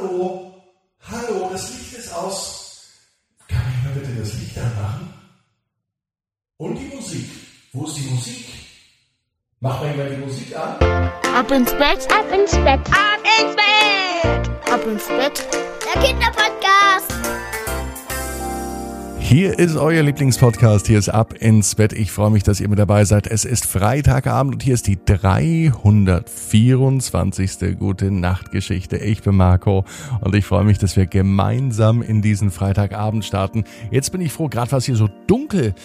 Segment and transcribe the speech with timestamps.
[0.00, 0.54] Hallo?
[1.10, 2.88] Hallo, das Licht ist aus.
[3.48, 5.12] Kann ich mal bitte das Licht anmachen?
[6.56, 7.28] Und die Musik?
[7.72, 8.46] Wo ist die Musik?
[9.60, 10.76] Mach mal die Musik an.
[11.34, 15.46] Ab ins Bett, ab ins Bett, ab ins Bett, ab ins Bett.
[15.84, 16.49] Der Kinderpodcast.
[19.30, 20.88] Hier ist euer Lieblingspodcast.
[20.88, 21.92] Hier ist Ab ins Bett.
[21.92, 23.28] Ich freue mich, dass ihr mit dabei seid.
[23.28, 27.78] Es ist Freitagabend und hier ist die 324.
[27.78, 28.96] Gute Nachtgeschichte.
[28.96, 29.84] Ich bin Marco
[30.20, 33.62] und ich freue mich, dass wir gemeinsam in diesen Freitagabend starten.
[33.92, 35.76] Jetzt bin ich froh, gerade was hier so dunkel.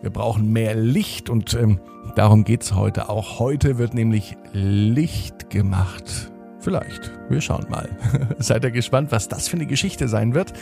[0.00, 1.80] Wir brauchen mehr Licht und ähm,
[2.16, 3.38] darum geht's heute auch.
[3.38, 6.32] Heute wird nämlich Licht gemacht.
[6.60, 7.12] Vielleicht.
[7.28, 7.90] Wir schauen mal.
[8.38, 10.54] Seid ihr gespannt, was das für eine Geschichte sein wird?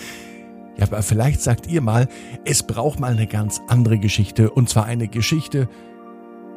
[0.78, 2.06] Ja, aber vielleicht sagt ihr mal,
[2.44, 4.50] es braucht mal eine ganz andere Geschichte.
[4.50, 5.68] Und zwar eine Geschichte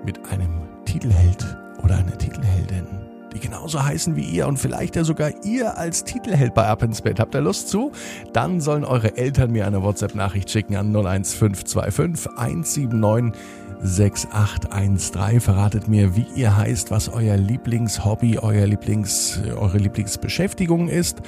[0.06, 2.86] mit einem Titelheld oder einer Titelheldin,
[3.34, 7.02] die genauso heißen wie ihr und vielleicht ja sogar ihr als Titelheld bei Up ins
[7.02, 7.20] Bett.
[7.20, 7.92] Habt ihr Lust zu?
[8.34, 13.40] Dann sollen eure Eltern mir eine WhatsApp-Nachricht schicken an 01525 179
[13.82, 15.40] 6813.
[15.40, 21.22] Verratet mir, wie ihr heißt, was euer Lieblingshobby, euer Lieblings, eure Lieblingsbeschäftigung ist.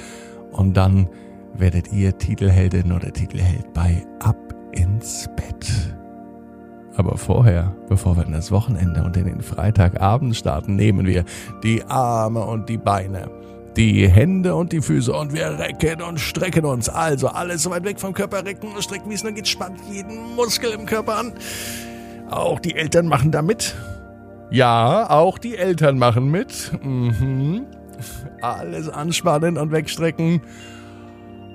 [0.50, 1.08] Und dann
[1.54, 4.36] werdet ihr Titelheldin oder Titelheld bei Ab
[4.72, 5.94] ins Bett.
[6.96, 11.24] Aber vorher, bevor wir in das Wochenende und in den Freitagabend starten, nehmen wir
[11.62, 13.30] die Arme und die Beine,
[13.76, 16.88] die Hände und die Füße und wir recken und strecken uns.
[16.88, 19.78] Also alles so weit weg vom Körper recken und strecken, wie es nur geht, spannt
[19.90, 21.32] jeden Muskel im Körper an.
[22.30, 23.74] Auch die Eltern machen da mit.
[24.50, 26.72] Ja, auch die Eltern machen mit.
[26.82, 27.66] Mhm.
[28.42, 30.42] Alles anspannen und wegstrecken.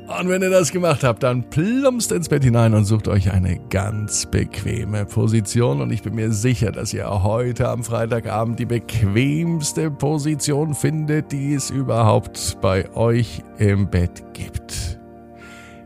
[0.07, 3.59] Und wenn ihr das gemacht habt, dann plumpst ins Bett hinein und sucht euch eine
[3.69, 5.81] ganz bequeme Position.
[5.81, 11.55] Und ich bin mir sicher, dass ihr heute am Freitagabend die bequemste Position findet, die
[11.55, 14.97] es überhaupt bei euch im Bett gibt.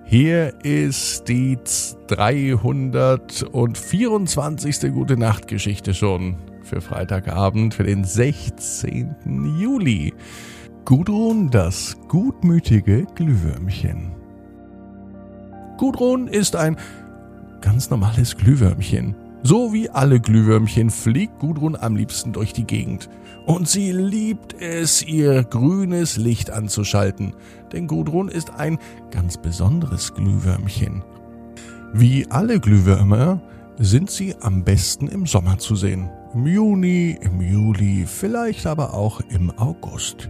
[0.05, 1.57] Hier ist die
[2.07, 4.93] 324.
[4.93, 9.55] Gute Nacht Geschichte schon für Freitagabend, für den 16.
[9.57, 10.13] Juli.
[10.83, 14.11] Gudrun das gutmütige Glühwürmchen.
[15.77, 16.75] Gudrun ist ein
[17.61, 19.15] ganz normales Glühwürmchen.
[19.43, 23.09] So wie alle Glühwürmchen fliegt Gudrun am liebsten durch die Gegend.
[23.45, 27.35] Und sie liebt es, ihr grünes Licht anzuschalten.
[27.71, 28.79] Denn Gudrun ist ein
[29.11, 31.03] ganz besonderes Glühwürmchen.
[31.93, 33.39] Wie alle Glühwürmer
[33.77, 36.09] sind sie am besten im Sommer zu sehen.
[36.33, 40.29] Im Juni, im Juli, vielleicht aber auch im August.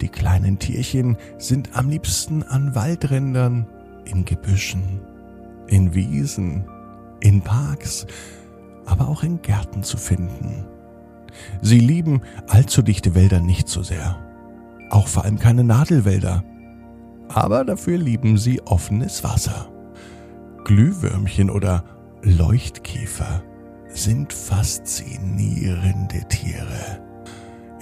[0.00, 3.66] Die kleinen Tierchen sind am liebsten an Waldrändern,
[4.04, 5.00] in Gebüschen,
[5.66, 6.64] in Wiesen,
[7.20, 8.06] in Parks,
[8.86, 10.64] aber auch in Gärten zu finden.
[11.60, 14.18] Sie lieben allzu dichte Wälder nicht so sehr.
[14.88, 16.42] Auch vor allem keine Nadelwälder.
[17.28, 19.70] Aber dafür lieben sie offenes Wasser.
[20.64, 21.84] Glühwürmchen oder
[22.22, 23.42] Leuchtkäfer
[23.88, 27.09] sind faszinierende Tiere.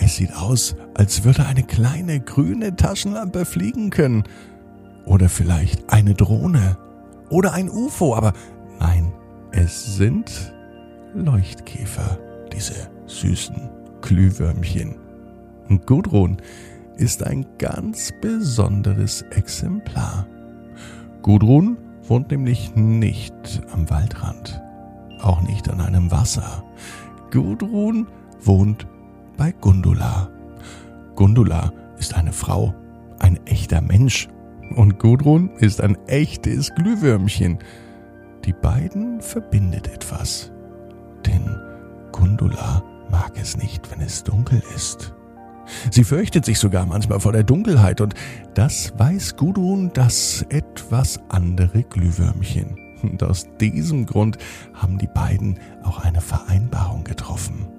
[0.09, 4.25] Es sieht aus, als würde eine kleine grüne Taschenlampe fliegen können.
[5.05, 6.79] Oder vielleicht eine Drohne.
[7.29, 8.17] Oder ein UFO.
[8.17, 8.33] Aber
[8.81, 9.13] nein,
[9.53, 10.55] es sind
[11.13, 12.19] Leuchtkäfer,
[12.55, 13.69] diese süßen
[14.01, 14.97] Glühwürmchen.
[15.69, 16.39] Und Gudrun
[16.97, 20.27] ist ein ganz besonderes Exemplar.
[21.21, 24.59] Gudrun wohnt nämlich nicht am Waldrand,
[25.21, 26.65] auch nicht an einem Wasser.
[27.31, 28.07] Gudrun
[28.41, 28.87] wohnt
[29.39, 30.29] bei Gundula.
[31.15, 32.75] Gundula ist eine Frau,
[33.21, 34.29] ein echter Mensch.
[34.77, 37.59] Und Gudrun ist ein echtes Glühwürmchen.
[38.45, 40.53] Die beiden verbindet etwas.
[41.25, 41.57] Denn
[42.13, 45.15] Gundula mag es nicht, wenn es dunkel ist.
[45.91, 48.15] Sie fürchtet sich sogar manchmal vor der Dunkelheit und
[48.55, 52.77] das weiß Gudrun das etwas andere Glühwürmchen.
[53.03, 54.39] Und aus diesem Grund
[54.75, 57.78] haben die beiden auch eine Vereinbarung getroffen.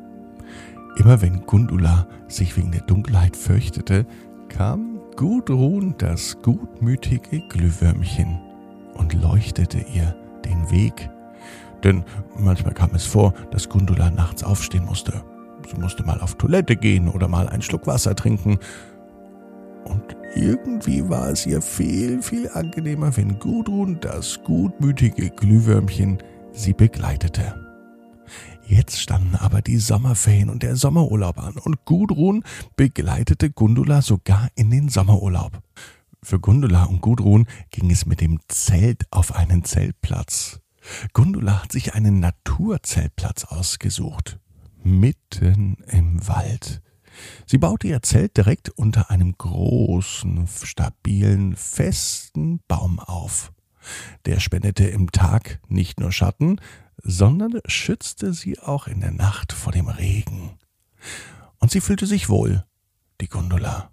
[0.97, 4.05] Immer wenn Gundula sich wegen der Dunkelheit fürchtete,
[4.49, 8.39] kam Gudrun das gutmütige Glühwürmchen
[8.95, 10.15] und leuchtete ihr
[10.45, 11.09] den Weg.
[11.83, 12.03] Denn
[12.37, 15.23] manchmal kam es vor, dass Gundula nachts aufstehen musste.
[15.69, 18.59] Sie musste mal auf Toilette gehen oder mal einen Schluck Wasser trinken.
[19.85, 26.17] Und irgendwie war es ihr viel, viel angenehmer, wenn Gudrun, das gutmütige Glühwürmchen,
[26.51, 27.68] sie begleitete.
[28.69, 32.43] Jetzt standen aber die Sommerferien und der Sommerurlaub an und Gudrun
[32.75, 35.63] begleitete Gundula sogar in den Sommerurlaub.
[36.21, 40.59] Für Gundula und Gudrun ging es mit dem Zelt auf einen Zeltplatz.
[41.13, 44.37] Gundula hat sich einen Naturzeltplatz ausgesucht.
[44.83, 46.83] Mitten im Wald.
[47.47, 53.51] Sie baute ihr Zelt direkt unter einem großen, stabilen, festen Baum auf.
[54.25, 56.61] Der spendete im Tag nicht nur Schatten,
[57.03, 60.57] sondern schützte sie auch in der Nacht vor dem Regen.
[61.59, 62.65] Und sie fühlte sich wohl,
[63.21, 63.91] die Gundula.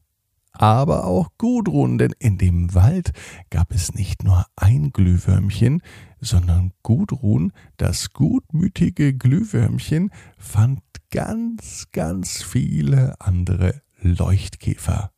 [0.52, 3.12] Aber auch Gudrun, denn in dem Wald
[3.50, 5.82] gab es nicht nur ein Glühwürmchen,
[6.18, 10.80] sondern Gudrun, das gutmütige Glühwürmchen, fand
[11.10, 15.10] ganz, ganz viele andere Leuchtkäfer.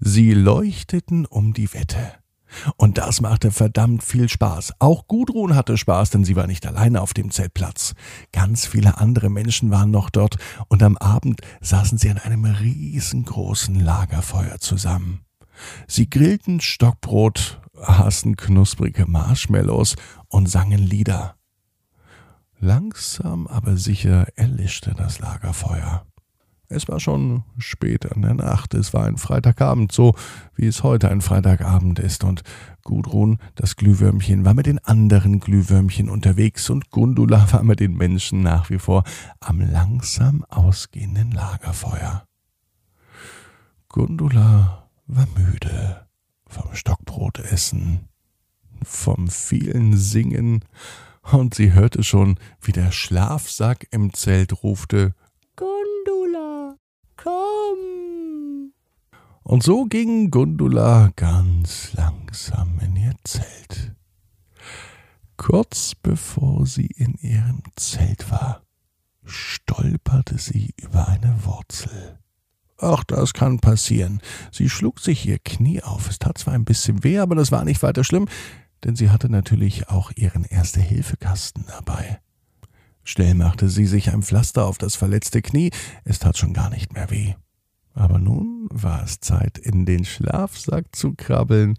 [0.00, 2.21] Sie leuchteten um die Wette.
[2.76, 4.74] Und das machte verdammt viel Spaß.
[4.78, 7.94] Auch Gudrun hatte Spaß, denn sie war nicht alleine auf dem Zeltplatz.
[8.32, 10.36] Ganz viele andere Menschen waren noch dort
[10.68, 15.20] und am Abend saßen sie an einem riesengroßen Lagerfeuer zusammen.
[15.86, 19.96] Sie grillten Stockbrot, aßen knusprige Marshmallows
[20.28, 21.36] und sangen Lieder.
[22.58, 26.06] Langsam aber sicher erlischte das Lagerfeuer.
[26.72, 30.14] Es war schon spät an der Nacht, es war ein Freitagabend, so
[30.56, 32.42] wie es heute ein Freitagabend ist, und
[32.82, 38.40] Gudrun, das Glühwürmchen, war mit den anderen Glühwürmchen unterwegs, und Gundula war mit den Menschen
[38.40, 39.04] nach wie vor
[39.40, 42.24] am langsam ausgehenden Lagerfeuer.
[43.88, 46.06] Gundula war müde
[46.46, 48.08] vom Stockbrotessen,
[48.82, 50.64] vom vielen Singen,
[51.30, 55.14] und sie hörte schon, wie der Schlafsack im Zelt rufte
[59.44, 63.94] Und so ging Gundula ganz langsam in ihr Zelt.
[65.36, 68.62] Kurz bevor sie in ihrem Zelt war,
[69.24, 72.18] stolperte sie über eine Wurzel.
[72.78, 74.20] Ach, das kann passieren.
[74.50, 76.08] Sie schlug sich ihr Knie auf.
[76.08, 78.28] Es tat zwar ein bisschen weh, aber das war nicht weiter schlimm,
[78.84, 82.20] denn sie hatte natürlich auch ihren Erste-Hilfe-Kasten dabei.
[83.04, 85.70] Schnell machte sie sich ein Pflaster auf das verletzte Knie,
[86.04, 87.34] es tat schon gar nicht mehr weh.
[87.94, 91.78] Aber nun war es Zeit, in den Schlafsack zu krabbeln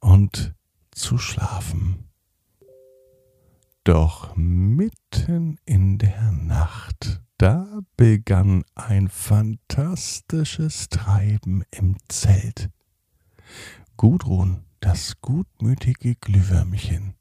[0.00, 0.54] und
[0.92, 2.08] zu schlafen.
[3.82, 12.70] Doch mitten in der Nacht, da begann ein fantastisches Treiben im Zelt.
[13.96, 17.14] Gudrun, das gutmütige Glühwürmchen,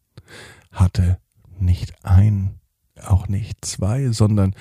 [0.71, 1.19] hatte
[1.59, 2.59] nicht ein
[3.01, 4.55] auch nicht zwei, sondern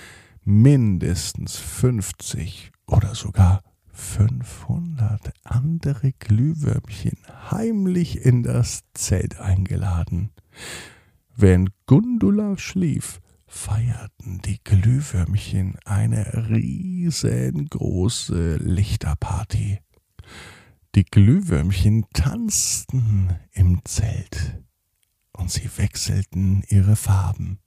[0.44, 3.62] mindestens 50 oder sogar
[3.93, 7.19] 500 andere Glühwürmchen
[7.50, 10.31] heimlich in das Zelt eingeladen.
[11.37, 19.78] Während Gundula schlief, feierten die Glühwürmchen eine riesengroße Lichterparty.
[20.94, 24.62] Die Glühwürmchen tanzten im Zelt
[25.32, 27.58] und sie wechselten ihre Farben.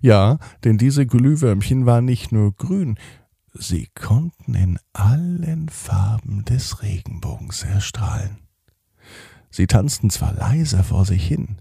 [0.00, 2.98] Ja, denn diese Glühwürmchen waren nicht nur grün,
[3.52, 8.38] sie konnten in allen Farben des Regenbogens erstrahlen.
[9.50, 11.58] Sie tanzten zwar leise vor sich hin,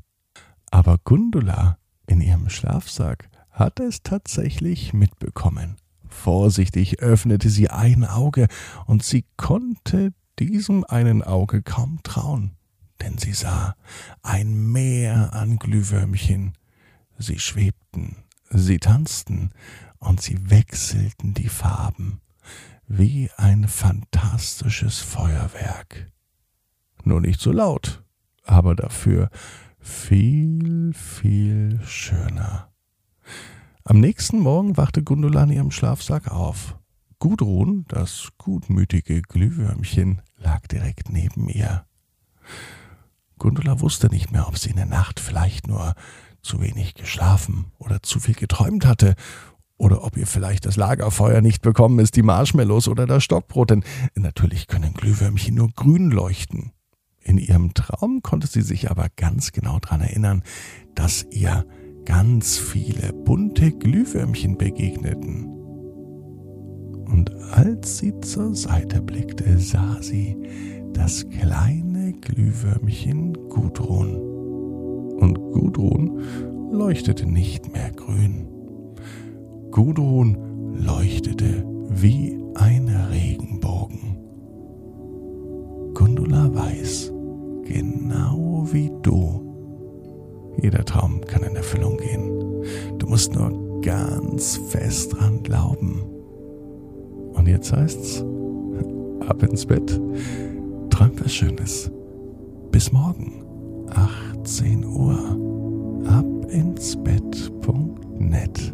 [0.72, 1.78] aber Gundula
[2.08, 5.76] in ihrem Schlafsack hatte es tatsächlich mitbekommen.
[6.08, 8.48] Vorsichtig öffnete sie ein Auge,
[8.86, 12.52] und sie konnte diesem einen Auge kaum trauen,
[13.02, 13.76] denn sie sah
[14.24, 16.54] ein Meer an Glühwürmchen,
[17.22, 18.16] Sie schwebten,
[18.50, 19.52] sie tanzten
[20.02, 22.20] und sie wechselten die Farben
[22.88, 26.12] wie ein fantastisches Feuerwerk.
[27.04, 28.04] Nur nicht so laut,
[28.44, 29.30] aber dafür
[29.80, 32.70] viel, viel schöner.
[33.86, 36.78] Am nächsten Morgen wachte Gundula in ihrem Schlafsack auf.
[37.20, 41.86] Gudrun, das gutmütige Glühwürmchen, lag direkt neben ihr.
[43.38, 45.96] Gundula wusste nicht mehr, ob sie in der Nacht vielleicht nur
[46.42, 49.16] zu wenig geschlafen oder zu viel geträumt hatte
[49.82, 53.84] oder ob ihr vielleicht das Lagerfeuer nicht bekommen ist, die Marshmallows oder das Stockbrot, denn
[54.16, 56.72] natürlich können Glühwürmchen nur grün leuchten.
[57.24, 60.44] In ihrem Traum konnte sie sich aber ganz genau daran erinnern,
[60.94, 61.66] dass ihr
[62.06, 65.46] ganz viele bunte Glühwürmchen begegneten.
[67.06, 70.38] Und als sie zur Seite blickte, sah sie
[70.94, 74.16] das kleine Glühwürmchen Gudrun
[75.18, 76.22] und Gudrun
[76.72, 78.61] leuchtete nicht mehr grün.
[79.72, 80.38] Gudrun
[80.86, 84.18] leuchtete wie ein Regenbogen.
[85.94, 87.12] Gundula weiß,
[87.64, 89.42] genau wie du.
[90.62, 92.30] Jeder Traum kann in Erfüllung gehen.
[92.98, 96.04] Du musst nur ganz fest dran glauben.
[97.34, 98.26] Und jetzt heißt's,
[99.26, 100.00] ab ins Bett,
[100.90, 101.90] träum was Schönes.
[102.72, 103.46] Bis morgen.
[103.90, 105.18] 18 Uhr
[106.08, 108.74] ab ins Bett.net